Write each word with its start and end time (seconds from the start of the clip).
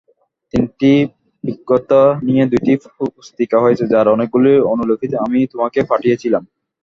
তিনটি 0.53 0.91
বক্তৃতা 1.43 2.01
নিয়ে 2.27 2.43
দুটি 2.51 2.73
পুস্তিকা 3.15 3.57
হয়েছে, 3.63 3.83
যার 3.93 4.07
অনেকগুলির 4.15 4.59
অনুলিপি 4.71 5.07
আমি 5.25 5.39
তোমাকে 5.51 5.79
পাঠিয়েছিলাম। 5.91 6.43